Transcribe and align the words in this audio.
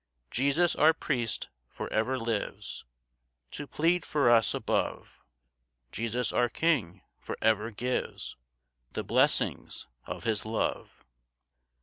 5 0.31 0.31
Jesus 0.31 0.75
our 0.75 0.93
priest 0.93 1.47
for 1.69 1.87
ever 1.93 2.17
lives 2.17 2.85
To 3.51 3.67
plead 3.67 4.03
for 4.03 4.31
us 4.31 4.55
above; 4.55 5.21
Jesus 5.91 6.33
our 6.33 6.49
king 6.49 7.03
for 7.19 7.37
ever 7.39 7.69
gives 7.69 8.35
The 8.93 9.03
blessings 9.03 9.85
of 10.07 10.23
his 10.23 10.43
love. 10.43 11.05